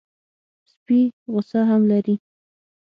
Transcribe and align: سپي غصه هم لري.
سپي 0.71 0.99
غصه 1.33 1.61
هم 1.69 1.81
لري. 1.91 2.15